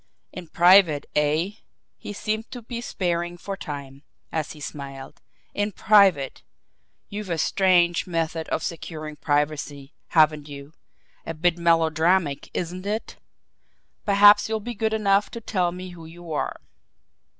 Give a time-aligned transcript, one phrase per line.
[0.33, 1.51] "In private, eh?"
[1.95, 5.21] he seemed to be sparring for time, as he smiled.
[5.53, 6.41] "In private!
[7.09, 10.73] You've a strange method of securing privacy, haven't you?
[11.23, 13.17] A bit melodramatic, isn't it?
[14.03, 16.59] Perhaps you'll be good enough to tell me who you are?"